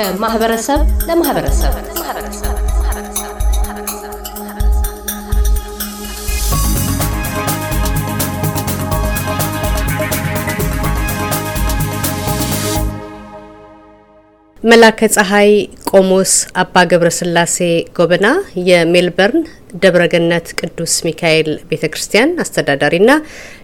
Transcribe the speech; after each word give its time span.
ከማህበረሰብ 0.00 0.80
ለማህበረሰብ። 1.08 1.72
መላከ 14.62 15.08
ፀሐይ 15.14 15.50
ቆሞስ 15.90 16.32
አባ 16.54 16.84
ገብረስላሴ 16.84 17.56
ጎበና 17.96 18.26
የሜልበርን 18.68 19.44
ደብረገነት 19.82 20.48
ቅዱስ 20.60 20.94
ሚካኤል 21.06 21.50
ቤተ 21.70 21.84
ክርስቲያን 21.92 22.32
አስተዳዳሪና 22.38 23.10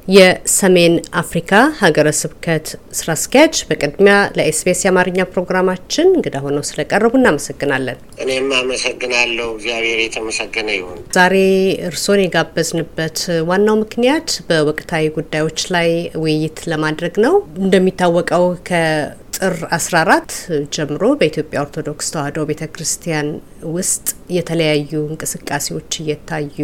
የሰሜን 0.09 0.92
አፍሪካ 1.20 1.52
ሀገረ 1.80 2.09
ስብከት 2.19 2.66
ስራ 2.98 3.09
አስኪያጅ፣ 3.15 3.55
በቅድሚያ 3.69 4.16
ለኤስቢኤስ 4.37 4.80
የአማርኛ 4.84 5.19
ፕሮግራማችን 5.32 6.12
እንግዳ 6.12 6.37
ሆነው 6.45 6.65
ስለቀረቡ 6.69 7.12
እናመሰግናለን። 7.20 7.98
እኔም 8.24 8.48
አመሰግናለሁ። 8.60 9.48
እግዚአብሔር 9.56 9.98
የተመሰገነ 10.02 10.70
ይሁን። 10.79 11.01
ዛሬ 11.16 11.34
እርስዎን 11.88 12.24
የጋበዝንበት 12.24 13.19
ዋናው 13.51 13.79
ምክንያት 13.82 14.30
በወቅታዊ 14.48 15.06
ጉዳዮች 15.19 15.60
ላይ 15.77 15.91
ውይይት 16.23 16.60
ለማድረግ 16.73 17.16
ነው። 17.27 17.37
እንደሚታወቀው 17.65 18.46
ከ 18.65 18.82
ጥር 19.38 19.54
14 19.77 20.34
ጀምሮ 20.74 21.02
በኢትዮጵያ 21.20 21.59
ኦርቶዶክስ 21.62 22.07
ተዋሕዶ 22.12 22.45
ቤተ 22.51 22.62
ክርስቲያን 22.74 23.27
ውስጥ 23.74 24.07
የተለያዩ 24.37 24.93
እንቅስቃሴዎች 25.10 25.91
እየታዩ 26.01 26.57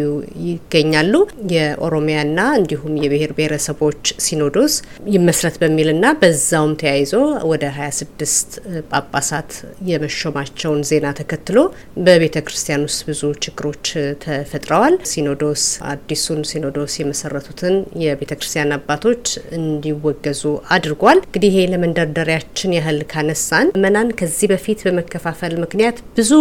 ይገኛሉ። 0.47 1.13
የኦሮሚያና 1.53 2.39
እንዲሁም 2.59 2.95
የብሔር 3.03 3.32
ብሔረሰቦች 3.35 3.91
ሲኖዶስ 4.25 4.73
ይመስረት 5.15 5.55
በሚልና 5.61 6.05
በዛውም 6.21 6.73
ተያይዞ 6.81 7.13
ወደ 7.51 7.63
26 7.77 8.57
ጳጳሳት 8.91 9.51
የመሾማቸውን 9.89 10.81
ዜና 10.89 11.07
ተከትሎ 11.19 11.57
በቤተ 12.05 12.37
ክርስቲያን 12.45 12.85
ውስጥ 12.87 13.01
ብዙ 13.09 13.23
ችግሮች 13.45 13.85
ተፈጥረዋል። 14.25 14.97
ሲኖዶስ 15.11 15.63
አዲሱን 15.91 16.41
ሲኖዶስ 16.51 16.93
የመሰረቱትን 17.01 17.75
የቤተ 18.03 18.31
ክርስቲያን 18.39 18.75
አባቶች 18.77 19.25
እንዲወገዙ 19.59 20.43
አድርጓል። 20.75 21.21
እንግዲህ 21.25 21.51
ይሄ 21.53 21.67
ለመንደርደሪያችን 21.73 22.51
ችን 22.55 22.73
ያህል 22.75 22.99
ካነሳን 23.11 23.67
መናን 23.83 24.09
ከዚህ 24.19 24.47
በፊት 24.51 24.79
በመከፋፈል 24.85 25.53
ምክንያት 25.63 25.97
ብዙ 26.17 26.31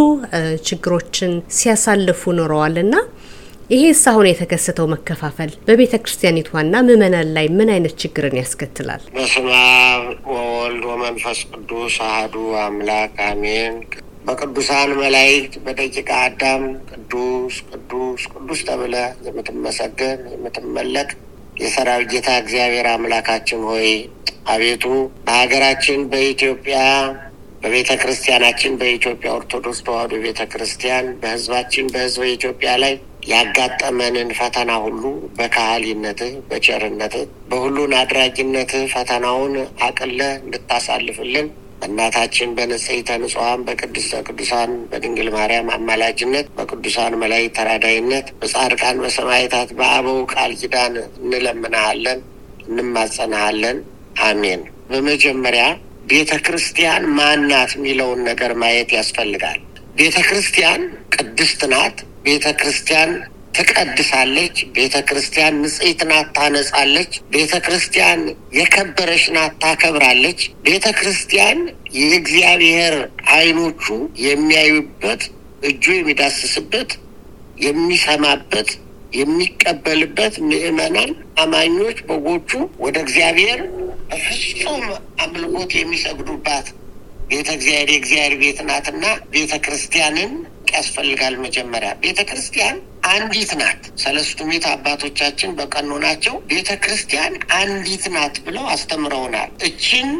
ችግሮችን 0.68 1.32
ሲያሳልፉ 1.56 2.32
ኖረዋልና 2.38 2.94
ይሄ 3.70 3.82
አሁን 4.10 4.26
የተከሰተው 4.28 4.86
መከፋፈል 4.92 5.50
በቤተ 5.66 5.94
ክርስቲያኒቷና 6.02 6.74
ምእመናን 6.86 7.28
ላይ 7.36 7.46
ምን 7.56 7.68
አይነት 7.74 7.94
ችግርን 8.02 8.36
ያስከትላል? 8.40 9.02
በስመ 9.14 9.48
አብ 9.58 10.02
ወወልድ 10.32 10.84
ወመንፈስ 10.90 11.40
ቅዱስ 11.52 11.94
አሐዱ 12.06 12.34
አምላክ 12.62 13.14
አሜን። 13.26 13.76
በቅዱሳን 14.26 14.90
መላእክት 15.00 15.54
በደቂቀ 15.64 16.10
አዳም 16.22 16.64
ቅዱስ 16.90 17.54
ቅዱስ 17.70 18.24
ቅዱስ 18.34 18.60
ተብለ 18.68 18.94
የምትመሰገን 19.26 20.20
የምትመለክ 20.34 21.10
የሰራዊት 21.62 22.10
ጌታ 22.12 22.28
እግዚአብሔር 22.42 22.88
አምላካችን 22.92 23.62
ሆይ 23.70 23.88
አቤቱ 24.48 24.84
በሀገራችን 25.26 26.02
በኢትዮጵያ 26.12 26.78
በቤተ 27.62 27.90
ክርስቲያናችን 28.00 28.72
በኢትዮጵያ 28.78 29.30
ኦርቶዶክስ 29.38 29.80
ተዋሕዶ 29.86 30.14
ቤተ 30.24 30.42
ክርስቲያን 30.52 31.08
በሕዝባችን 31.20 31.90
በሕዝበ 31.92 32.24
ኢትዮጵያ 32.32 32.70
ላይ 32.82 32.94
ያጋጠመንን 33.22 34.30
ፈተና 34.38 34.70
ሁሉ 34.84 35.02
በካህሊነትህ 35.36 36.32
በቸርነትህ 36.48 37.24
በሁሉን 37.50 37.92
አድራጊነትህ 38.00 38.84
ፈተናውን 38.94 39.54
አቅለህ 39.86 40.32
እንድታሳልፍልን 40.40 41.48
በእናታችን 41.80 42.50
በንጽሕተ 42.56 43.10
ንጹሐን 43.20 43.62
በቅድስተ 43.66 44.20
ቅዱሳን 44.26 44.72
በድንግል 44.90 45.28
ማርያም 45.34 45.70
አማላጅነት 45.76 46.46
በቅዱሳን 46.58 47.18
መላእክት 47.22 47.56
ተራዳይነት 47.56 48.26
በጻድቃን 48.40 49.00
በሰማዕታት 49.04 49.70
በአበው 49.78 50.20
ቃል 50.34 50.52
ኪዳን 50.60 50.94
እንለምናሃለን፣ 51.22 52.20
እንማጸናሃለን። 52.68 53.78
አሜን። 54.24 54.60
በመጀመሪያ 54.90 55.64
ቤተ 56.06 56.32
ክርስቲያን 56.46 57.04
ማናት 57.18 57.70
የሚለውን 57.76 58.20
ነገር 58.28 58.52
ማየት 58.62 58.90
ያስፈልጋል። 58.98 59.60
ቤተ 59.96 60.16
ክርስቲያን 60.28 60.82
ቅድስት 61.16 61.60
ናት። 61.72 61.98
ቤተ 62.24 62.46
ክርስቲያን 62.58 63.10
ትቀድሳለች። 63.56 64.56
ቤተ 64.76 64.96
ክርስቲያን 65.08 65.58
ንጽሕት 65.62 66.00
ናት፣ 66.10 66.28
ታነጻለች። 66.36 67.12
ቤተ 67.32 67.54
ክርስቲያን 67.64 68.20
የከበረች 68.58 69.24
ናት፣ 69.34 69.52
ታከብራለች። 69.62 70.40
ቤተ 70.64 70.86
ክርስቲያን 70.98 71.58
የእግዚአብሔር 71.98 72.94
ዓይኖቹ 73.34 73.84
የሚያዩበት 74.26 75.22
እጁ 75.62 75.84
የሚዳስስበት 75.96 76.90
የሚሰማበት 77.66 78.70
የሚቀበልበት 79.12 80.34
ምዕመናን 80.48 81.10
አማኞች 81.38 81.98
በጎቹ 82.08 82.50
ወደ 82.78 82.96
እግዚአብሔር 83.04 83.60
በፍጹም 84.10 84.84
አምልኮት 85.24 85.72
የሚሰግዱባት 85.78 86.66
ቤተ 87.30 87.48
እግዚአብሔር 87.56 87.90
የእግዚአብሔር 87.92 88.34
ቤት 88.42 88.58
ናትና 88.68 89.04
ቤተ 89.30 89.52
ክርስቲያንን 89.64 90.32
ያስፈልጋል። 90.72 91.34
መጀመሪያ 91.44 91.90
ቤተ 92.02 92.20
ክርስቲያን 92.28 92.76
አንዲት 93.10 93.52
ናት። 93.60 93.82
ሰለስቱ 94.02 94.38
ምዕት 94.48 94.66
አባቶቻችን 94.72 95.56
በቀኖናቸው 95.58 96.34
ቤተ 96.52 96.70
ክርስቲያን 96.84 97.32
አንዲት 97.58 98.04
ናት 98.14 98.36
ብለው 98.46 98.66
አስተምረውናል። 98.74 99.50
እችን 99.68 100.10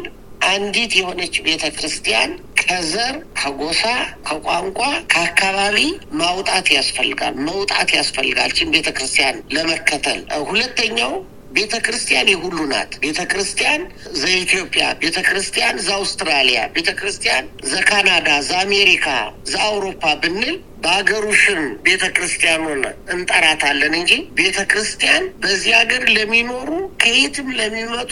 አንዲት 0.47 0.93
የሆነች 0.97 1.35
ቤተ 1.45 1.65
ክርስቲያን 1.75 2.31
ከዘር፣ 2.61 3.15
ከጎሳ፣ 3.39 3.83
ከቋንቋ፣ 4.27 4.79
ከአካባቢ 5.13 5.77
ማውጣት 6.19 6.67
ያስፈልጋል፣ 6.75 7.35
መውጣት 7.47 7.89
ያስፈልጋል። 7.97 8.51
ችን 8.57 8.73
ቤተ 8.75 8.89
ክርስቲያን 8.97 9.37
ለመከተል 9.55 10.19
ሁለተኛው 10.49 11.13
ቤተ 11.53 11.73
ክርስቲያን 11.85 12.29
የሁሉ 12.31 12.57
ናት። 12.69 12.91
ቤተ 13.03 13.19
ክርስቲያን 13.31 13.81
ዘኢትዮጵያ፣ 14.21 14.85
ቤተ 15.01 15.17
ክርስቲያን 15.27 15.75
ዘአውስትራሊያ፣ 15.85 16.59
ቤተ 16.75 16.89
ክርስቲያን 16.99 17.43
ዘካናዳ፣ 17.71 18.29
ዘአሜሪካ፣ 18.47 19.05
ዘአውሮፓ 19.51 20.03
ብንል 20.23 20.53
በሀገሩ 20.83 21.25
ሽም 21.41 21.61
ቤተ 21.85 22.03
ክርስቲያኑን 22.15 22.81
እንጠራታለን 23.13 23.93
እንጂ 23.99 24.11
ቤተ 24.39 24.57
ክርስቲያን 24.71 25.25
በዚህ 25.43 25.73
ሀገር 25.79 26.03
ለሚኖሩ 26.15 26.69
ከየትም 27.03 27.49
ለሚመጡ 27.59 28.11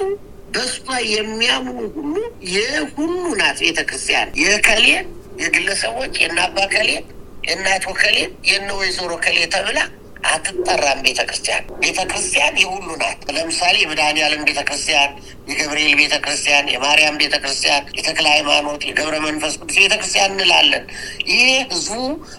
በሷ 0.53 0.77
የሚያምኑ 1.11 1.79
ሁሉ 1.97 2.15
የሁሉ 2.53 3.09
ናት። 3.41 3.57
ቤተ 3.65 3.79
ክርስቲያን 3.89 4.31
የከሌ 4.43 4.85
የግለሰቦች 5.41 6.13
የእነ 6.21 6.39
አባ 6.45 6.59
ከሌ 6.73 6.89
የእናቶ 7.43 7.85
ከሌ 7.99 8.17
የእነ 8.49 8.69
ወይዘሮ 8.79 9.11
ከሌ 9.23 9.37
ተብላ 9.53 9.79
አትጠራም። 10.29 10.99
ቤተ 11.05 11.19
ክርስቲያን 11.27 11.63
ቤተ 11.83 11.99
ክርስቲያን 12.09 12.55
የሁሉ 12.61 12.87
ናት። 13.01 13.21
ለምሳሌ 13.35 13.75
የመድኃኔዓለም 13.81 14.41
ቤተ 14.49 14.59
ክርስቲያን፣ 14.67 15.11
የገብርኤል 15.49 15.93
ቤተ 16.01 16.15
ክርስቲያን፣ 16.23 16.65
የማርያም 16.73 17.15
ቤተ 17.21 17.35
ክርስቲያን፣ 17.43 17.85
የተክለ 17.99 18.25
ሃይማኖት፣ 18.33 18.81
የገብረ 18.89 19.15
መንፈስ 19.25 19.53
ቅዱስ 19.61 19.77
ቤተ 19.81 19.93
ክርስቲያን 19.95 20.33
እንላለን። 20.35 20.85
ይህ 21.31 21.43
ህዝቡ 21.71 21.97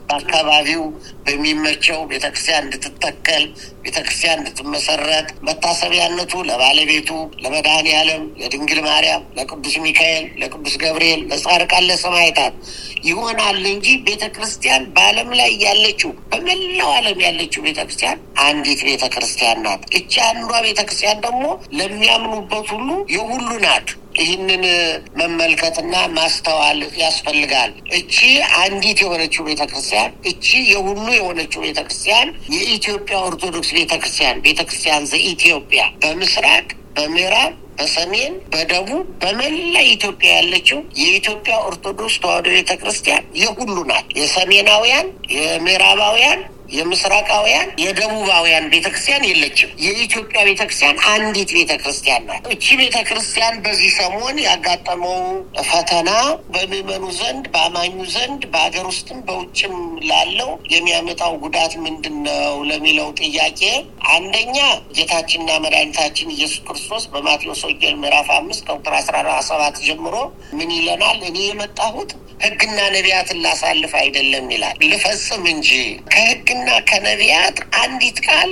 በአካባቢው 0.09 0.85
በሚመቸው 1.27 1.99
ቤተ 2.13 2.25
ክርስቲያን 2.33 2.65
እንድትተከል 2.67 3.45
ቤተ 3.85 3.97
ክርስቲያን 3.99 4.41
እንድትመሰረት 4.41 5.29
መታሰቢያነቱ 5.47 6.33
ለባለቤቱ 6.49 7.11
ለመድኃኔዓለም፣ 7.45 8.23
ለድንግል 8.41 8.81
ማርያም፣ 8.87 9.25
ለቅዱስ 9.39 9.77
ሚካኤል፣ 9.85 10.27
ለቅዱስ 10.43 10.75
ገብርኤል፣ 10.83 11.23
ለጻድቃን፣ 11.31 11.87
ለሰማዕታት 11.91 12.55
ይሆናል 13.07 13.61
እንጂ 13.73 13.87
ቤተ 14.07 14.25
ክርስቲያን 14.35 14.83
በዓለም 14.97 15.31
ላይ 15.41 15.51
ያለችው 15.65 16.11
በመላው 16.33 16.91
ዓለም 16.99 17.19
ያለችው 17.27 17.63
ቤተ 17.67 17.79
ክርስቲያን 17.83 18.19
አንዲት 18.45 18.83
ቤተ 18.89 19.05
ክርስቲያን 19.15 19.61
ናት። 19.67 19.83
እቺ 19.99 20.15
አንዷ 20.29 20.53
ቤተ 20.67 20.81
ክርስቲያን 20.83 21.23
ደግሞ 21.27 21.45
ለሚያምኑበት 21.79 22.69
ሁሉ 22.75 22.89
የሁሉ 23.15 23.51
ናት። 23.67 23.89
ይህንን 24.19 24.65
መመልከትና 25.21 25.95
ማስተዋል 26.17 26.81
ያስፈልጋል። 27.01 27.71
እቺ 27.99 28.17
አንዲት 28.63 29.01
የሆነችው 29.05 29.43
ቤተ 29.49 29.63
ክርስቲያን 29.71 30.13
እቺ 30.31 30.47
የሁሉ 30.71 31.07
የሆነችው 31.15 31.63
ቤተ 31.67 31.81
ክርስቲያን 31.87 32.29
የኢትዮጵያ 32.57 33.17
ኦርቶዶክስ 33.29 33.73
ቤተ 33.79 33.93
ክርስቲያን 34.01 34.41
ቤተ 34.47 34.61
ክርስቲያን 34.69 35.09
ዘኢትዮጵያ 35.13 35.83
በምስራቅ 36.03 36.67
በምዕራብ 36.97 37.53
በሰሜን 37.77 38.33
በደቡብ 38.53 38.91
በመላ 39.21 39.77
ኢትዮጵያ 39.93 40.31
ያለችው 40.39 40.79
የኢትዮጵያ 41.01 41.55
ኦርቶዶክስ 41.69 42.17
ተዋሕዶ 42.23 42.49
ቤተ 42.57 42.73
ክርስቲያን 42.81 43.25
የሁሉ 43.41 43.77
ናት። 43.91 44.09
የሰሜናውያን፣ 44.19 45.07
የምዕራባውያን፣ 45.37 46.41
የምስራቃውያን 46.73 47.69
የደቡባውያን 47.83 48.69
ቤተክርስቲያን 48.73 49.27
የለችም። 49.29 49.71
የኢትዮጵያ 49.85 50.41
ቤተክርስቲያን 50.49 50.99
አንዲት 51.13 51.51
ቤተክርስቲያን 51.59 52.25
ናት። 52.29 52.47
እቺ 52.55 52.67
ቤተክርስቲያን 52.83 53.57
በዚህ 53.65 53.91
ሰሞን 53.99 54.37
ያጋጠመው 54.47 55.21
ፈተና 55.69 56.11
በምዕመኑ 56.55 57.05
ዘንድ፣ 57.21 57.45
በአማኙ 57.55 57.97
ዘንድ፣ 58.15 58.43
በሀገር 58.53 58.87
ውስጥም 58.93 59.21
በውጭም 59.29 59.77
ላለው 60.11 60.51
የሚያመጣው 60.75 61.35
ጉዳት 61.45 61.75
ምንድን 61.85 62.17
ነው 62.29 62.39
ለሚለው 62.71 63.09
ጥያቄ 63.23 63.61
አንደኛ 64.15 64.57
ጌታችንና 64.97 65.51
መድኃኒታችን 65.65 66.35
ኢየሱስ 66.35 66.61
ክርስቶስ 66.67 67.05
በማቴዎስ 67.13 67.63
ወንጌል 67.67 67.97
ምዕራፍ 68.03 68.29
አምስት 68.37 68.63
ከቁጥር 68.67 68.95
አስራ 68.99 69.17
ሰባት 69.49 69.77
ጀምሮ 69.87 70.15
ምን 70.59 70.71
ይለናል? 70.77 71.19
እኔ 71.29 71.39
የመጣሁት 71.45 72.11
ሕግና 72.43 72.79
ነቢያትን 72.95 73.39
ላሳልፍ 73.45 73.93
አይደለም 74.01 74.47
ይላል፣ 74.53 74.77
ልፈጽም 74.85 75.45
እንጂ 75.53 75.69
ከሕግና 76.13 76.62
ከነቢያት 76.89 77.59
አንዲት 77.83 78.19
ቃል 78.27 78.51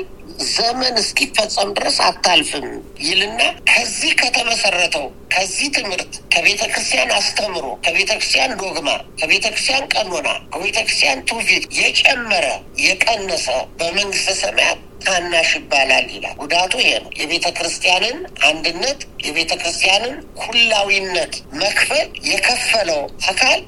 ዘመን 0.51 0.95
እስኪፈጸም 1.01 1.71
ድረስ 1.77 1.97
አታልፍም 2.07 2.67
ይልና 3.05 3.41
ከዚህ 3.71 4.13
ከተመሰረተው 4.21 5.05
ከዚህ 5.35 5.69
ትምህርት 5.77 6.13
ከቤተ 6.35 6.63
ክርስቲያን 6.73 7.11
አስተምሮ 7.17 7.67
ከቤተ 7.87 8.11
ክርስቲያን 8.13 8.55
ዶግማ 8.63 8.89
ከቤተ 9.21 9.45
ክርስቲያን 9.49 9.89
ቀኖና 9.95 10.29
ከቤተ 10.53 10.79
ክርስቲያን 10.81 11.25
ትውፊት 11.31 11.67
የጨመረ 11.81 12.47
የቀነሰ 12.85 13.47
በመንግስተ 13.81 14.37
ሰማያት 14.43 14.79
ታናሽ 15.05 15.51
ይባላል 15.59 16.07
ይላል። 16.15 16.35
ጉዳቱ 16.41 16.73
ይሄ 16.83 16.91
ነው። 17.05 17.13
የቤተ 17.21 17.47
ክርስቲያንን 17.59 18.17
አንድነት 18.49 18.99
የቤተ 19.27 19.53
ክርስቲያንን 19.63 20.15
ኩላዊነት 20.43 21.35
መክፈል 21.61 22.09
የከፈለው 22.31 23.03
አካል 23.31 23.61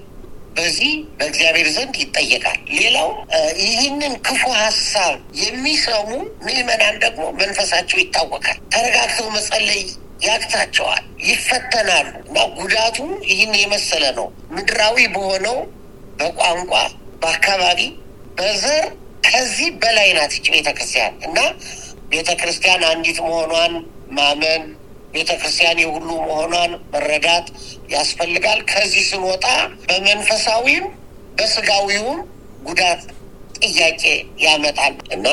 በዚህ 0.56 0.90
በእግዚአብሔር 1.18 1.68
ዘንድ 1.74 1.94
ይጠየቃል። 2.02 2.58
ሌላው 2.76 3.10
ይህንን 3.64 4.14
ክፉ 4.26 4.42
ሀሳብ 4.58 5.12
የሚሰሙ 5.42 6.08
ምዕመናን 6.46 6.96
ደግሞ 7.04 7.22
መንፈሳቸው 7.40 7.98
ይታወቃል። 8.02 8.58
ተረጋግተው 8.74 9.28
መጸለይ 9.36 9.82
ያቅታቸዋል፣ 10.24 11.04
ይፈተናሉ 11.28 12.10
እና 12.22 12.38
ጉዳቱ 12.58 12.98
ይህን 13.30 13.54
የመሰለ 13.60 14.04
ነው። 14.18 14.26
ምድራዊ 14.52 14.96
በሆነው 15.14 15.56
በቋንቋ፣ 16.18 16.72
በአካባቢ፣ 17.22 17.80
በዘር 18.38 18.84
ከዚህ 19.26 19.68
በላይ 19.82 20.08
ናት 20.16 20.32
ይች 20.36 20.46
ቤተ 20.54 20.68
ክርስቲያን 20.76 21.14
እና 21.26 21.38
ቤተ 22.12 22.30
ክርስቲያን 22.40 22.82
አንዲት 22.88 23.18
መሆኗን 23.26 23.74
ማመን 24.16 24.62
ቤተ 25.14 25.30
ክርስቲያን 25.40 25.80
የሁሉ 25.82 26.08
መሆኗን 26.22 26.72
መረዳት 26.92 27.46
ያስፈልጋል። 27.90 28.60
ከዚህ 28.70 29.04
ስንወጣ 29.10 29.46
በመንፈሳዊም 29.86 30.86
በስጋዊውም 31.38 32.20
ጉዳት 32.62 33.02
ጥያቄ 33.60 34.02
ያመጣል 34.44 34.94
እና 35.14 35.26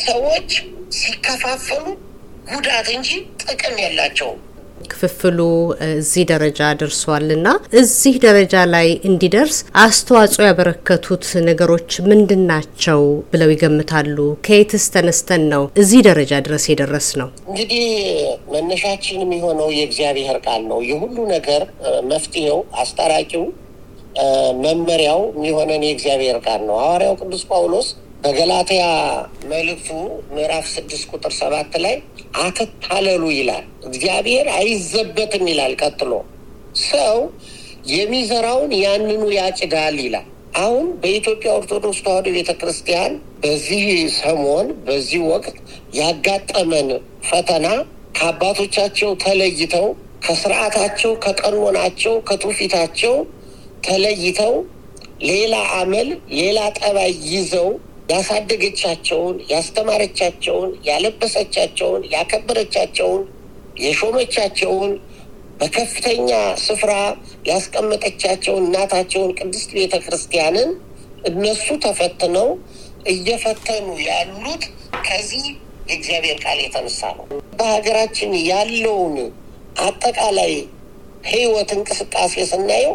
ሰዎች 0.00 0.50
ሲከፋፈሉ 0.98 1.84
ጉዳት 2.50 2.88
እንጂ 2.94 3.08
ጥቅም 3.42 3.76
የላቸውም። 3.82 4.40
ክፍፍሉ 5.04 5.40
እዚህ 5.86 6.22
ደረጃ 6.30 6.60
ደርሷል 6.80 7.26
እና 7.34 7.46
እዚህ 7.80 8.14
ደረጃ 8.24 8.54
ላይ 8.74 8.88
እንዲደርስ 9.08 9.56
አስተዋጽኦ 9.82 10.42
ያበረከቱት 10.46 11.24
ነገሮች 11.48 11.90
ምንድን 12.08 12.42
ናቸው 12.50 13.00
ብለው 13.32 13.50
ይገምታሉ? 13.54 14.16
ከየትስ 14.46 14.84
ተነስተን 14.94 15.42
ነው 15.52 15.64
እዚህ 15.82 16.00
ደረጃ 16.08 16.32
ድረስ 16.46 16.64
የደረስ 16.70 17.08
ነው? 17.20 17.28
እንግዲህ 17.48 17.84
መነሻችን 18.54 19.20
የሚሆነው 19.24 19.68
የእግዚአብሔር 19.78 20.38
ቃል 20.46 20.62
ነው። 20.70 20.80
የሁሉ 20.90 21.16
ነገር 21.34 21.62
መፍትሄው፣ 22.10 22.58
አስታራቂው፣ 22.82 23.44
መመሪያው 24.64 25.20
የሚሆነን 25.36 25.84
የእግዚአብሔር 25.86 26.38
ቃል 26.46 26.60
ነው። 26.68 26.76
ሐዋርያው 26.82 27.14
ቅዱስ 27.20 27.44
ጳውሎስ 27.50 27.88
በገላትያ 28.24 28.82
መልእክቱ 29.50 29.88
ምዕራፍ 30.30 30.66
ስድስት 30.74 31.04
ቁጥር 31.10 31.32
ሰባት 31.38 31.72
ላይ 31.84 31.96
አትታለሉ 32.42 33.24
ይላል። 33.34 33.64
እግዚአብሔር 33.88 34.46
አይዘበትም 34.54 35.44
ይላል። 35.50 35.72
ቀጥሎ 35.82 36.12
ሰው 36.84 37.16
የሚዘራውን 37.92 38.72
ያንኑ 38.80 39.22
ያጭዳል 39.36 39.96
ይላል። 40.04 40.26
አሁን 40.60 40.86
በኢትዮጵያ 41.02 41.50
ኦርቶዶክስ 41.58 42.00
ተዋሕዶ 42.04 42.26
ቤተ 42.36 42.50
ክርስቲያን 42.60 43.12
በዚህ 43.42 43.84
ሰሞን 44.18 44.66
በዚህ 44.86 45.22
ወቅት 45.30 45.56
ያጋጠመን 46.00 46.88
ፈተና 47.28 47.66
ከአባቶቻቸው 48.18 49.10
ተለይተው 49.24 49.86
ከስርዓታቸው፣ 50.26 51.12
ከቀኖናቸው፣ 51.24 52.14
ከትውፊታቸው 52.28 53.16
ተለይተው 53.86 54.54
ሌላ 55.28 55.54
አመል 55.78 56.08
ሌላ 56.38 56.58
ጠባይ 56.78 57.12
ይዘው 57.30 57.68
ያሳደገቻቸውን፣ 58.08 59.36
ያስተማረቻቸውን፣ 59.50 60.70
ያለበሰቻቸውን፣ 60.88 62.02
ያከበረቻቸውን፣ 62.14 63.22
የሾመቻቸውን 63.76 64.90
በከፍተኛ 65.60 66.30
ስፍራ 66.64 66.92
ያስቀመጠቻቸውን 67.48 68.64
እናታቸውን 68.66 69.30
ቅድስት 69.38 69.70
ቤተ 69.76 69.94
ክርስቲያንን 70.04 70.70
እነሱ 71.24 71.66
ተፈትነው 71.84 72.48
እየፈተኑ 73.12 73.86
ያሉት 74.08 74.64
ከዚህ 75.04 75.44
የእግዚአብሔር 75.88 76.38
ቃል 76.44 76.58
የተነሳ 76.64 77.00
ነው። 77.18 77.26
በሀገራችን 77.58 78.30
ያለውን 78.50 79.16
አጠቃላይ 79.80 80.52
ሕይወት 81.24 81.70
እንቅስቃሴ 81.76 82.34
ስናየው 82.50 82.94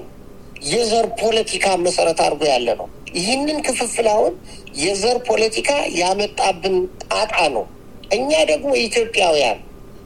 የዘር 0.70 1.06
ፖለቲካ 1.22 1.66
መሰረት 1.84 2.20
አድርጎ 2.26 2.44
ያለ 2.52 2.70
ነው። 2.80 2.88
ይህንን 3.16 3.58
ክፍፍል 3.68 4.08
አሁን 4.14 4.34
የዘር 4.80 5.18
ፖለቲካ 5.30 5.70
ያመጣብን 6.00 6.76
ጣጣ 7.06 7.36
ነው። 7.56 7.66
እኛ 8.12 8.32
ደግሞ 8.52 8.70
ኢትዮጵያውያን 8.84 9.60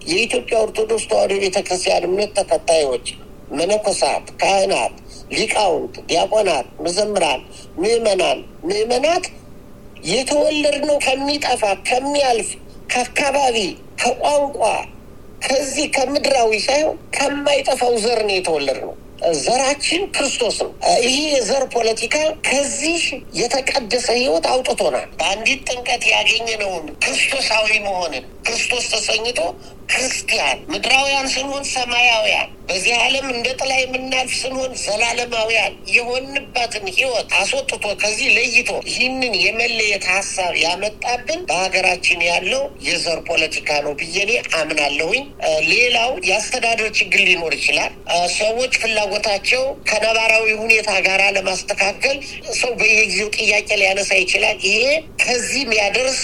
የኢትዮጵያ 0.08 0.56
ኦርቶዶክስ 0.60 1.06
ተዋሕዶ 1.10 1.34
ቤተክርስቲያን 1.44 2.08
እምነት 2.08 2.32
ተከታዮች፣ 2.40 3.06
መነኮሳት፣ 3.52 4.26
ካህናት፣ 4.42 4.96
ሊቃውንት፣ 5.32 5.96
ዲያቆናት፣ 6.10 6.68
መዘምራን፣ 6.86 7.42
ምዕመናን፣ 7.78 8.40
ምዕመናት 8.70 9.26
የተወለድነው 10.12 10.98
ከሚጠፋ 11.06 11.62
ከሚያልፍ 11.90 12.50
ከአካባቢ 12.90 13.58
ከቋንቋ 14.02 14.60
ከዚህ 15.46 15.88
ከምድራዊ 15.96 16.52
ሳይሆን 16.66 16.98
ከማይጠፋው 17.16 17.94
ዘር 18.04 18.20
ነው 18.28 18.36
የተወለድነው። 18.38 18.94
ዘራችን 19.42 20.02
ክርስቶስ 20.16 20.58
ነው። 20.64 20.72
ይህ 21.06 21.18
የዘር 21.34 21.64
ፖለቲካ 21.76 22.16
ከዚህ 22.48 23.02
የተቀደሰ 23.36 24.08
ሕይወት 24.18 24.46
አውጥቶናል። 24.52 25.08
በአንዲት 25.20 25.62
ጥምቀት 25.70 26.04
ያገኘነውን 26.14 26.86
ክርስቶሳዊ 27.04 27.70
መሆንን 27.86 28.26
ክርስቶስ 28.48 28.86
ተሰኝቶ 28.94 29.40
ክርስቲያን 29.90 30.60
ምድራውያን 30.72 31.28
ስንሆን 31.34 31.66
ሰማያውያን 31.72 32.50
በዚህ 32.70 32.94
ዓለም 33.00 33.26
እንደ 33.32 33.48
ጥላ 33.60 33.72
የምናልፍ 33.80 34.34
ስንሆን 34.40 34.72
ዘላለማውያን 34.84 35.74
የሆንበትን 35.96 36.86
ሕይወት 36.94 37.32
አስወጥቶ 37.40 37.72
ከዚህ 38.04 38.30
ለይቶ 38.38 38.70
ይህንን 38.90 39.34
የመለየት 39.42 40.06
ሀሳብ 40.12 40.54
ያመጣብን 40.62 41.42
በሀገራችን 41.50 42.22
ያለው 42.30 42.64
የዘር 42.88 43.20
ፖለቲካ 43.30 43.80
ነው 43.86 43.94
ብዬ 44.02 44.16
እኔ 44.26 44.32
አምናለሁኝ። 44.60 45.26
ሌላው 45.72 46.12
የአስተዳደር 46.30 46.90
ችግር 47.00 47.24
ሊኖር 47.30 47.56
ይችላል። 47.58 47.92
ሰዎች 48.38 48.74
ፍላጎታቸው 48.84 49.62
ከነባራዊ 49.90 50.48
ሁኔታ 50.64 50.90
ጋር 51.08 51.22
ለማስተካከል 51.38 52.18
ሰው 52.60 52.72
በየጊዜው 52.80 53.30
ጥያቄ 53.40 53.70
ሊያነሳ 53.82 54.12
ይችላል። 54.24 54.58
ይሄ 54.70 54.82
ከዚህ 55.24 55.62
የሚያደርስ 55.64 56.22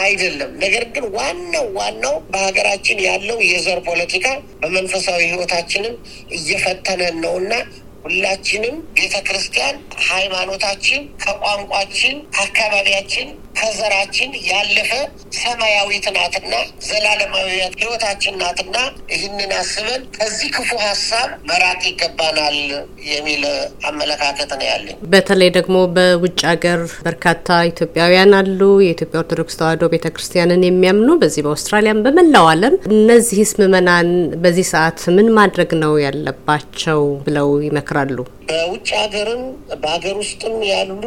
አይደለም። 0.00 0.50
ነገር 0.58 0.84
ግን 0.94 1.04
ዋናው 1.14 1.66
ዋናው 1.74 2.14
በሀገራችን 2.30 2.98
ያለው 3.04 3.38
የዘር 3.44 3.80
ፖለቲካ 3.88 4.26
በመንፈሳዊ 4.62 5.20
ሕይወታችንም 5.28 5.94
እየፈተነን 6.30 7.16
ነውና 7.24 7.52
ሁላችንም 8.04 8.76
ቤተ 8.94 9.16
ክርስቲያን 9.26 9.76
ሃይማኖታችን 10.06 11.02
ከቋንቋችን 11.22 12.14
ከአካባቢያችን 12.34 13.28
ከዘራችን 13.54 14.30
ያለፈ 14.48 14.90
ሰማያዊት 15.38 16.06
ናትና 16.16 16.54
ዘላለማዊ 16.86 17.48
ሕይወታችን 17.74 18.34
ናትና 18.42 18.76
ይህንን 19.12 19.52
አስበን 19.58 20.02
ከዚህ 20.16 20.48
ክፉ 20.56 20.70
ሀሳብ 20.84 21.28
መራቅ 21.50 21.80
ይገባናል 21.90 22.56
የሚል 23.10 23.44
አመለካከት 23.90 24.50
ነው 24.54 24.66
ያለኝ። 24.70 24.96
በተለይ 25.12 25.50
ደግሞ 25.56 25.76
በውጭ 25.96 26.40
ሀገር 26.50 26.80
በርካታ 27.06 27.38
ኢትዮጵያውያን 27.70 28.36
አሉ። 28.40 28.60
የኢትዮጵያ 28.84 29.22
ኦርቶዶክስ 29.22 29.58
ተዋሕዶ 29.60 29.88
ቤተ 29.94 30.06
ክርስቲያንን 30.14 30.66
የሚያምኑ 30.66 31.10
በዚህ 31.22 31.44
በአውስትራሊያም 31.46 32.02
በመላው 32.06 32.46
ዓለም። 32.52 32.76
እነዚህስ 32.92 33.52
ምዕመናን 33.60 34.10
በዚህ 34.44 34.68
ሰዓት 34.72 35.00
ምን 35.16 35.28
ማድረግ 35.38 35.72
ነው 35.82 35.94
ያለባቸው 36.04 37.02
ብለው 37.26 37.50
ይመክራሉ? 37.66 38.16
በውጭ 38.48 38.88
ሀገርም 39.00 39.42
በሀገር 39.82 40.14
ውስጥም 40.20 40.56
ያሉ 40.70 41.02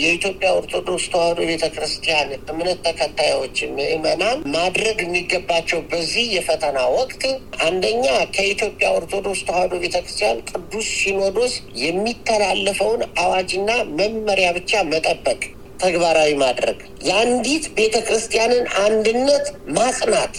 የኢትዮጵያ 0.00 0.48
ኦርቶዶክስ 0.58 1.04
ተዋሕዶ 1.12 1.38
ቤተ 1.50 1.64
ክርስቲያን 1.74 2.30
እምነት 2.50 2.78
ተከታዮች 2.86 3.58
ምዕመናን 3.76 4.38
ማድረግ 4.54 4.98
የሚገባቸው 5.04 5.80
በዚህ 5.90 6.26
የፈተና 6.34 6.78
ወቅት 6.96 7.22
አንደኛ 7.66 8.04
ከኢትዮጵያ 8.36 8.88
ኦርቶዶክስ 8.98 9.42
ተዋሕዶ 9.48 9.74
ቤተ 9.84 9.96
ክርስቲያን 10.04 10.42
ቅዱስ 10.50 10.88
ሲኖዶስ 10.98 11.54
የሚተላለፈውን 11.84 13.02
አዋጅና 13.22 13.70
መመሪያ 13.98 14.48
ብቻ 14.58 14.82
መጠበቅ። 14.90 15.40
ተግባራዊ 15.80 16.30
ማድረግ፣ 16.42 16.78
የአንዲት 17.06 17.64
ቤተ 17.78 17.96
ክርስቲያንን 18.06 18.64
አንድነት 18.84 19.46
ማጽናት፣ 19.78 20.34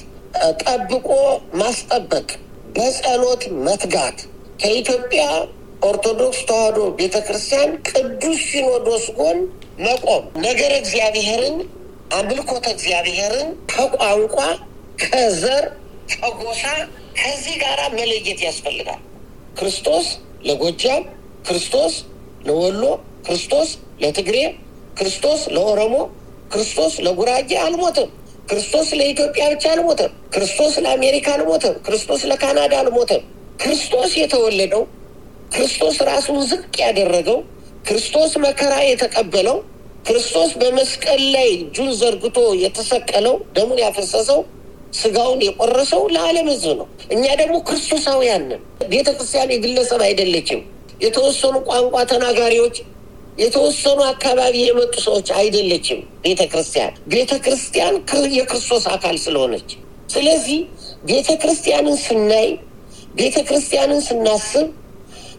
ጠብቆ 0.61 1.09
ማስጠበቅ፣ 1.61 2.27
በጸሎት 2.75 3.43
መትጋት 3.65 4.17
ከኢትዮጵያ 4.61 5.23
ኦርቶዶክስ 5.85 6.39
ተዋሕዶ 6.49 6.77
ቤተ 6.99 7.15
ክርስቲያን 7.27 7.71
ቅዱስ 7.89 8.39
ሲኖዶስ 8.49 9.05
ጎን 9.17 9.39
መቆም 9.79 10.23
ነገረ 10.45 10.73
እግዚአብሔርን 10.81 11.57
አምልኮተ 12.17 12.65
እግዚአብሔርን 12.75 13.49
ከቋንቋ 13.71 14.37
ከዘር 15.03 15.65
ከጎሳ 16.13 16.63
ከዚህ 17.19 17.55
ጋር 17.63 17.79
መለየት 17.97 18.39
ያስፈልጋል። 18.47 19.01
ክርስቶስ 19.59 20.07
ለጎጃም፣ 20.47 21.03
ክርስቶስ 21.47 21.93
ለወሎ፣ 22.47 22.83
ክርስቶስ 23.27 23.69
ለትግሬ፣ 24.01 24.37
ክርስቶስ 24.99 25.41
ለኦሮሞ፣ 25.55 25.95
ክርስቶስ 26.53 26.93
ለጉራጌ 27.05 27.51
አልሞተም። 27.63 28.09
ክርስቶስ 28.49 28.87
ለኢትዮጵያ 28.99 29.43
ብቻ 29.53 29.65
አልሞተም። 29.73 30.11
ክርስቶስ 30.33 30.73
ለአሜሪካ 30.83 31.27
አልሞተም። 31.35 31.75
ክርስቶስ 31.87 32.21
ለካናዳ 32.31 32.73
አልሞተም። 32.81 33.23
ክርስቶስ 33.61 34.11
የተወለደው 34.21 34.83
ክርስቶስ 35.55 35.97
ራሱን 36.09 36.39
ዝቅ 36.49 36.63
ያደረገው 36.83 37.39
ክርስቶስ 37.85 38.31
መከራ 38.45 38.73
የተቀበለው 38.85 39.57
ክርስቶስ 40.05 40.51
በመስቀል 40.61 41.21
ላይ 41.35 41.47
እጁን 41.57 41.89
ዘርግቶ 41.99 42.39
የተሰቀለው 42.63 43.35
ደሙን 43.55 43.79
ያፈሰሰው 43.83 44.39
ስጋውን 44.93 45.39
የቆረሰው 45.45 46.03
ለዓለም 46.15 46.47
ሕዝብ 46.51 46.73
ነው። 46.79 46.87
እኛ 47.11 47.23
ደግሞ 47.41 47.55
ክርስቶሳውያን 47.67 48.43
ነን። 48.49 48.61
ቤተ 48.93 49.07
ክርስቲያን 49.17 49.53
የግለሰብ 49.53 50.01
አይደለችም። 50.07 50.61
የተወሰኑ 51.05 51.55
ቋንቋ 51.69 51.95
ተናጋሪዎች፣ 52.11 52.77
የተወሰኑ 53.37 53.99
አካባቢ 54.11 54.55
የመጡ 54.63 54.93
ሰዎች 55.07 55.29
አይደለችም። 55.39 55.99
ቤተ 56.25 56.41
ክርስቲያን 56.51 56.93
ቤተ 57.13 57.33
ክርስቲያን 57.45 57.95
የክርስቶስ 58.35 58.85
አካል 58.95 59.17
ስለሆነች፣ 59.25 59.69
ስለዚህ 60.09 60.59
ቤተ 61.05 61.29
ክርስቲያንን 61.41 61.97
ስናይ፣ 62.05 62.47
ቤተ 63.15 63.37
ክርስቲያንን 63.49 64.01
ስናስብ፣ 64.07 64.67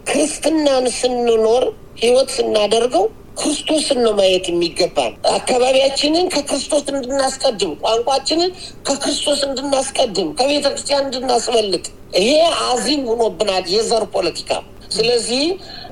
ክርስትናን 0.07 0.85
ስንኖር፣ 0.97 1.63
ህይወት 2.01 2.29
ስናደርገው 2.35 3.05
ክርስቶስን 3.39 3.99
ነው 4.05 4.13
ማየት 4.19 4.45
የሚገባል። 4.49 5.11
አካባቢያችንን 5.33 6.25
ከክርስቶስ 6.35 6.85
እንድናስቀድም፣ 6.91 7.71
ቋንቋችንን 7.83 8.51
ከክርስቶስ 8.87 9.39
እንድናስቀድም፣ 9.47 10.29
ከቤተ 10.39 10.65
ክርስቲያን 10.73 11.05
እንድናስበልጥ 11.07 11.85
ይሄ 12.17 12.31
አዚም 12.67 13.03
ሆኖብናል 13.11 13.65
የዘር 13.73 14.05
ፖለቲካ። 14.15 14.51
ስለዚህ 14.91 15.43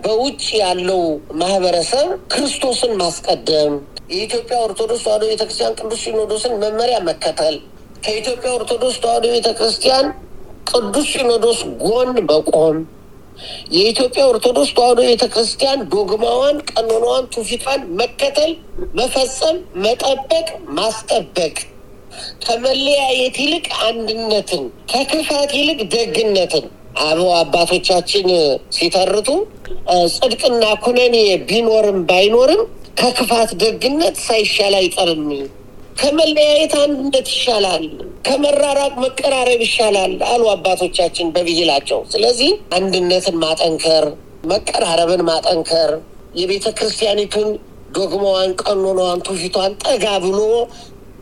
በውጭ 0.03 0.43
ያለው 0.61 1.01
ማህበረሰብ 1.41 2.07
ክርስቶስን 2.33 2.93
ማስቀደም፣ 3.01 3.73
የኢትዮጵያ 4.11 4.57
ኦርቶዶክስ 4.65 5.03
ተዋሕዶ 5.05 5.23
ቤተክርስቲያን 5.31 5.77
ቅዱስ 5.79 6.01
ሲኖዶስን 6.05 6.53
መመሪያ 6.63 6.97
መከተል፣ 7.07 7.55
ከኢትዮጵያ 8.03 8.49
ኦርቶዶክስ 8.57 8.99
ተዋሕዶ 9.03 9.25
ቤተክርስቲያን 9.35 10.07
ቅዱስ 10.71 11.07
ሲኖዶስ 11.13 11.59
ጎን 11.83 12.11
መቆም 12.29 12.77
የኢትዮጵያ 13.75 14.23
ኦርቶዶክስ 14.31 14.71
ተዋሕዶ 14.77 14.99
ቤተክርስቲያን 15.09 15.79
ዶግማዋን፣ 15.93 16.57
ቀኖናዋን፣ 16.71 17.25
ትውፊቷን 17.33 17.81
መከተል፣ 17.99 18.51
መፈጸም፣ 18.99 19.57
መጠበቅ፣ 19.85 20.47
ማስጠበቅ 20.77 21.55
ከመለያየት 22.45 23.37
ይልቅ 23.43 23.67
አንድነትን፣ 23.87 24.63
ከክፋት 24.91 25.51
ይልቅ 25.59 25.79
ደግነትን 25.95 26.65
አበው 27.05 27.29
አባቶቻችን 27.39 28.27
ሲተርቱ 28.75 29.29
ጽድቅና 30.13 30.63
ኩነኔ 30.83 31.15
ቢኖርም 31.49 31.99
ባይኖርም 32.09 32.61
ከክፋት 32.99 33.49
ደግነት 33.63 34.15
ሳይሻል 34.27 34.73
አይቀርም። 34.79 35.23
ከመለያየት 35.95 36.73
አንድነት 36.81 37.27
ይሻላል፣ 37.33 37.83
ከመራራቅ 38.25 38.93
መቀራረብ 39.03 39.61
ይሻላል 39.65 40.13
አሉ 40.29 40.43
አባቶቻችን 40.53 41.27
በብሂላቸው። 41.35 41.99
ስለዚህ 42.13 42.49
አንድነትን 42.77 43.37
ማጠንከር፣ 43.43 44.05
መቀራረብን 44.51 45.23
ማጠንከር፣ 45.29 45.91
የቤተ 46.39 46.65
ክርስቲያኒቱን 46.77 47.49
ዶግማዋን፣ 47.95 48.51
ቀኖናዋን፣ 48.61 49.19
ትውፊቷን 49.27 49.73
ጠጋ 49.85 50.05
ብሎ 50.25 50.39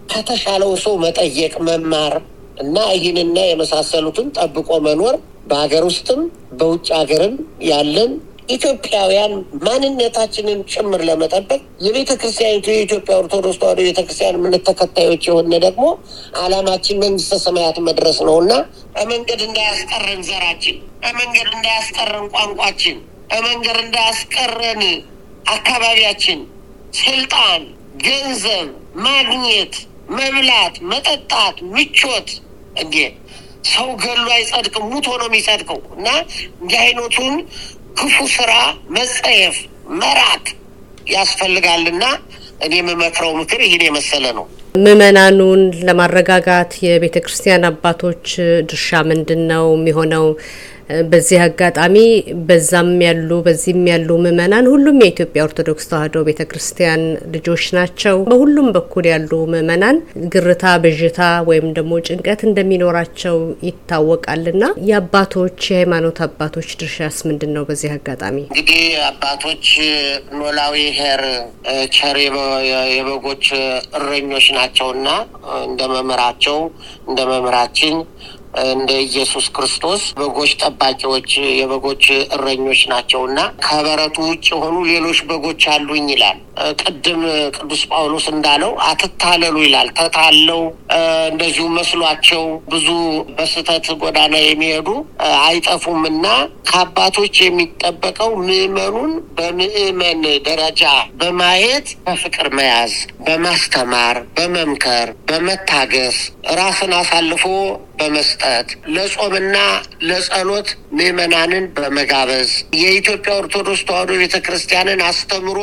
ከተሻለው 0.10 0.72
ሰው 0.84 0.96
መጠየቅ፣ 1.04 1.54
መማር 1.68 2.14
እና 2.58 2.78
ይህንና 2.96 3.38
የመሳሰሉትን 3.46 4.28
ጠብቆ 4.38 4.70
መኖር 4.88 5.16
በሀገር 5.48 5.84
ውስጥም 5.90 6.22
በውጭ 6.60 6.88
ሀገርም 6.98 7.36
ያለን 7.70 8.12
ኢትዮጵያውያን 8.50 9.34
ማንነታችንን 9.66 10.60
ጭምር 10.72 11.02
ለመጠበቅ 11.10 11.60
የቤተ 11.86 12.12
ክርስቲያኒቱ 12.22 12.68
የኢትዮጵያ 12.72 13.14
ኦርቶዶክስ 13.22 13.60
ተዋሕዶ 13.62 13.80
ቤተክርስቲያን 13.88 14.38
እምነት 14.40 14.64
ተከታዮች 14.70 15.24
የሆነ 15.30 15.60
ደግሞ 15.66 15.86
ዓላማችን 16.42 17.02
መንግስተ 17.04 17.40
ሰማያት 17.46 17.78
መድረስ 17.88 18.20
ነው 18.28 18.38
እና 18.44 18.54
በመንገድ 18.96 19.42
እንዳያስቀረን 19.48 20.22
ዘራችን፣ 20.30 20.78
በመንገድ 21.04 21.50
እንዳያስቀረን 21.56 22.28
ቋንቋችን፣ 22.36 22.98
በመንገድ 23.32 23.80
እንዳያስቀረን 23.86 24.84
አካባቢያችን፣ 25.56 26.42
ስልጣን፣ 27.00 27.62
ገንዘብ 28.06 28.68
ማግኘት፣ 29.06 29.74
መብላት፣ 30.18 30.76
መጠጣት፣ 30.92 31.58
ምቾት 31.74 32.30
እንዴ! 32.82 32.96
ሰው 33.70 33.88
ገሉ 34.04 34.26
አይጸድቅም፣ 34.36 34.86
ሙቶ 34.92 35.08
ነው 35.20 35.28
የሚጸድቀው 35.30 35.80
እና 35.96 36.08
እንዲህ 36.62 36.78
አይነቱን 36.82 37.36
ክፉ 37.96 38.16
ስራ 38.36 38.52
መጸየፍ 38.96 39.56
መራቅ 40.00 40.46
ያስፈልጋልና 41.14 42.04
እኔ 42.66 42.74
የምመክረው 42.80 43.32
ምክር 43.40 43.62
ይህን 43.66 43.84
የመሰለ 43.88 44.26
ነው። 44.38 44.46
ምእመናኑን 44.76 45.62
ለማረጋጋት 45.88 46.72
የቤተ 46.86 47.18
ክርስቲያን 47.26 47.68
አባቶች 47.70 48.28
ድርሻ 48.70 49.02
ምንድን 49.10 49.42
ነው 49.52 49.66
የሚሆነው? 49.76 50.26
በዚህ 51.08 51.40
አጋጣሚ 51.44 51.96
በዛም 52.48 52.90
ያሉ 53.06 53.30
በዚህም 53.46 53.84
ያሉ 53.90 54.18
ምእመናን 54.24 54.66
ሁሉም 54.72 54.98
የኢትዮጵያ 55.04 55.42
ኦርቶዶክስ 55.48 55.88
ተዋሕዶ 55.92 56.24
ቤተ 56.28 56.42
ክርስቲያን 56.50 57.04
ልጆች 57.36 57.66
ናቸው። 57.78 58.18
በሁሉም 58.30 58.68
በኩል 58.76 59.06
ያሉ 59.12 59.32
ምእመናን 59.54 59.98
ግርታ፣ 60.34 60.74
ብዥታ 60.84 61.20
ወይም 61.50 61.68
ደግሞ 61.78 61.94
ጭንቀት 62.08 62.42
እንደሚኖራቸው 62.50 63.38
ይታወቃልና 63.68 64.62
የአባቶች 64.90 65.60
የሃይማኖት 65.72 66.20
አባቶች 66.28 66.70
ድርሻስ 66.82 67.18
ምንድን 67.30 67.54
ነው? 67.56 67.66
በዚህ 67.70 67.92
አጋጣሚ 67.96 68.38
እንግዲህ 68.50 68.82
አባቶች 69.10 69.66
ኖላዊ 70.40 70.78
ኄር 71.00 71.24
ቸር 71.96 72.18
የበጎች 72.94 73.46
እረኞች 73.98 74.48
ናቸውና 74.58 75.08
እንደ 75.66 75.82
መምህራቸው 75.94 76.60
እንደ 77.10 77.20
መምህራችን 77.32 77.96
እንደ 78.64 78.92
ኢየሱስ 79.06 79.46
ክርስቶስ 79.56 80.02
በጎች 80.18 80.52
ጠባቂዎች 80.62 81.30
የበጎች 81.60 82.04
እረኞች 82.36 82.82
ናቸውና 82.92 83.40
ከበረቱ 83.66 84.18
ውጭ 84.28 84.46
የሆኑ 84.54 84.76
ሌሎች 84.90 85.20
በጎች 85.30 85.64
አሉኝ 85.74 86.08
ይላል። 86.14 86.40
ቅድም 86.82 87.22
ቅዱስ 87.56 87.82
ጳውሎስ 87.92 88.26
እንዳለው 88.34 88.72
አትታለሉ 88.88 89.56
ይላል። 89.64 89.88
ተታለው 90.00 90.62
እንደዚሁ 91.32 91.66
መስሏቸው 91.78 92.44
ብዙ 92.68 92.88
በስህተት 93.38 93.88
ጎዳና 94.04 94.36
የሚሄዱ 94.44 94.90
አይጠፉም 95.44 96.04
እና 96.12 96.26
ከአባቶች 96.70 97.36
የሚጠበቀው 97.42 98.32
ምዕመኑን 98.44 99.12
በምዕመን 99.38 100.22
ደረጃ 100.48 100.84
በማየት 101.20 101.90
በፍቅር 102.06 102.50
መያዝ፣ 102.58 102.94
በማስተማር፣ 103.28 104.18
በመምከር፣ 104.38 105.10
በመታገስ 105.30 106.20
ራስን 106.58 106.94
አሳልፎ 107.00 107.44
በመስጠት 108.00 108.43
ለጾምና 108.96 109.58
ለጸሎት 110.04 110.70
ምዕመናንን 110.98 111.66
በመጋበዝ 111.78 112.50
የኢትዮጵያ 112.82 113.34
ኦርቶዶክስ 113.42 113.84
ተዋሕዶ 113.90 114.12
ቤተ 114.22 114.38
ክርስቲያንን 114.48 115.02
አስተምሮ 115.10 115.60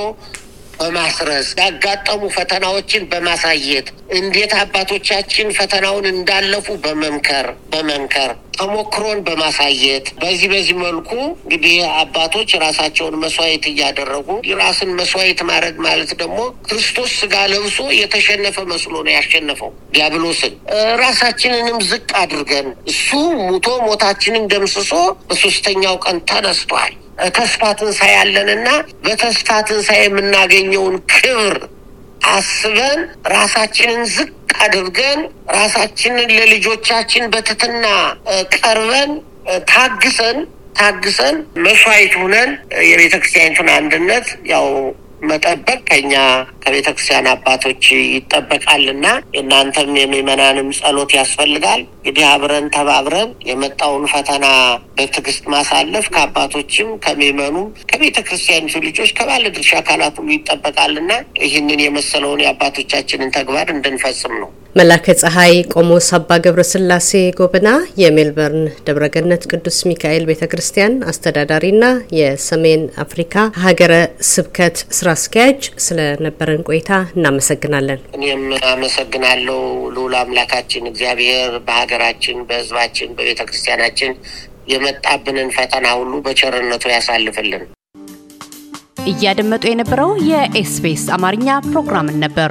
በማስረስ 0.80 1.48
ያጋጠሙ 1.60 2.22
ፈተናዎችን 2.34 3.02
በማሳየት 3.10 3.88
እንዴት 4.18 4.52
አባቶቻችን 4.60 5.48
ፈተናውን 5.58 6.06
እንዳለፉ 6.12 6.76
በመምከር 6.84 7.48
በመምከር 7.72 8.30
ተሞክሮን 8.56 9.18
በማሳየት 9.26 10.06
በዚህ 10.22 10.48
በዚህ 10.52 10.76
መልኩ 10.82 11.10
እንግዲህ 11.42 11.74
አባቶች 12.00 12.50
ራሳቸውን 12.64 13.14
መስዋዕት 13.22 13.64
እያደረጉ 13.70 14.28
ራስን 14.60 14.90
መስዋዕት 14.98 15.40
ማድረግ 15.50 15.76
ማለት 15.86 16.10
ደግሞ 16.22 16.38
ክርስቶስ 16.66 17.12
ስጋ 17.20 17.44
ለብሶ 17.52 17.78
የተሸነፈ 18.00 18.56
መስሎ 18.72 18.94
ነው 19.06 19.12
ያሸነፈው 19.16 19.70
ዲያብሎስን። 19.94 20.54
ራሳችንንም 21.02 21.78
ዝቅ 21.90 22.08
አድርገን 22.22 22.68
እሱ 22.92 23.08
ሙቶ 23.44 23.68
ሞታችንን 23.86 24.50
ደምስሶ 24.52 24.92
በሶስተኛው 25.30 25.96
ቀን 26.04 26.18
ተነስቷል። 26.30 26.92
ተስፋ 27.36 27.62
ትንሣኤ 27.78 28.12
ያለንና 28.14 28.68
በተስፋ 29.04 29.48
ትንሣኤ 29.68 30.00
የምናገኘውን 30.04 30.96
ክብር 31.12 31.56
አስበን 32.30 33.00
ራሳችንን 33.34 34.02
ዝቅ 34.14 34.30
አድርገን 34.64 35.20
ራሳችንን 35.56 36.30
ለልጆቻችን 36.38 37.24
በትትና 37.34 37.86
ቀርበን 38.56 39.12
ታግሰን 39.72 40.38
ታግሰን 40.80 41.36
መስዋዕት 41.64 42.12
ሁነን 42.22 42.50
የቤተ 42.90 43.14
ክርስቲያኒቱን 43.22 43.70
አንድነት 43.78 44.26
ያው 44.52 44.66
መጠበቅ 45.22 45.78
ከኛ 45.88 46.12
ከቤተ 46.62 46.88
ክርስቲያን 46.90 47.26
አባቶች 47.32 47.84
ይጠበቃልና 48.14 49.06
የእናንተም 49.34 49.90
የምዕመናንም 50.00 50.68
ጸሎት 50.78 51.10
ያስፈልጋል። 51.18 51.82
እንግዲህ 51.96 52.24
አብረን 52.30 52.66
ተባብረን 52.74 53.30
የመጣውን 53.48 54.04
ፈተና 54.12 54.46
በትዕግስት 54.96 55.44
ማሳለፍ 55.54 56.06
ከአባቶችም 56.14 56.88
ከምዕመኑም 57.04 57.68
ከቤተ 57.90 58.18
ክርስቲያኒቱ 58.28 58.84
ልጆች 58.86 59.12
ከባለድርሻ 59.18 59.72
አካላት 59.80 60.16
ሁሉ 60.20 60.30
ይጠበቃልና 60.36 61.12
ይህንን 61.44 61.82
የመሰለውን 61.84 62.44
የአባቶቻችንን 62.44 63.36
ተግባር 63.36 63.68
እንድንፈጽም 63.74 64.34
ነው። 64.40 64.50
መላከ 64.76 65.14
ፀሐይ 65.20 65.54
ቆሞስ 65.72 66.08
አባ 66.16 66.36
ገብረ 66.42 66.62
ስላሴ 66.68 67.08
ጎበና 67.38 67.68
የሜልበርን 68.00 68.66
ደብረገነት 68.86 69.42
ቅዱስ 69.50 69.78
ሚካኤል 69.88 70.24
ቤተ 70.28 70.44
ክርስቲያን 70.52 70.94
አስተዳዳሪና 71.10 71.84
የሰሜን 72.18 72.82
አፍሪካ 73.04 73.34
ሀገረ 73.64 73.94
ስብከት 74.30 74.76
ስራ 74.98 75.08
አስኪያጅ 75.10 75.60
ስለነበረን 75.84 76.62
ቆይታ 76.68 76.90
እናመሰግናለን። 77.14 78.00
እኔም 78.16 78.42
አመሰግናለሁ። 78.70 79.58
ልዑል 79.94 80.14
አምላካችን 80.20 80.88
እግዚአብሔር 80.90 81.52
በሀገራችን፣ 81.66 82.38
በሕዝባችን፣ 82.48 83.14
በቤተ 83.18 83.40
ክርስቲያናችን 83.48 84.12
የመጣብንን 84.72 85.50
ፈተና 85.56 85.86
ሁሉ 85.98 86.14
በቸርነቱ 86.26 86.84
ያሳልፍልን። 86.94 87.64
እያደመጡ 89.10 89.64
የነበረው 89.68 90.10
የኤስቢኤስ 90.30 91.04
አማርኛ 91.14 91.48
ፕሮግራምን 91.68 92.18
ነበር። 92.24 92.50